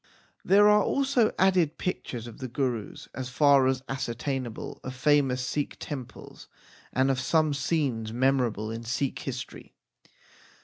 [0.43, 5.75] There are also added pictures of the Gurus as far as ascertainable, of famous Sikh
[5.77, 6.47] temples,
[6.91, 9.75] and of some scenes memorable in Sikh history.